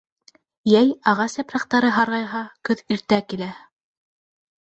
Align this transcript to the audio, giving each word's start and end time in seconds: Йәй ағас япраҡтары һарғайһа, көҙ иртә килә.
Йәй 0.69 0.87
ағас 1.11 1.35
япраҡтары 1.41 1.91
һарғайһа, 1.97 2.41
көҙ 2.69 2.81
иртә 2.95 3.19
килә. 3.35 3.51